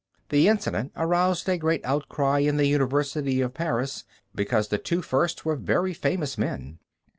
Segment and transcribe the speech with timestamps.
[0.29, 5.45] This incident aroused a great outcry in the University of Paris, because the two first
[5.45, 6.79] were very famous men.